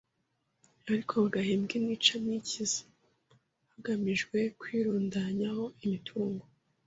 [0.91, 2.79] ariko bagahembwa intica ntikize
[3.71, 6.43] hagamijwe kwirundanyaho imitungo